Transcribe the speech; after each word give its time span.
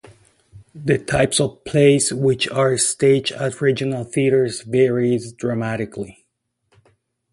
The 0.73 0.97
types 0.97 1.39
of 1.39 1.63
plays 1.63 2.11
which 2.11 2.49
are 2.49 2.75
staged 2.75 3.33
at 3.33 3.61
regional 3.61 4.03
theaters 4.03 4.63
varies 4.63 5.31
dramatically. 5.31 6.25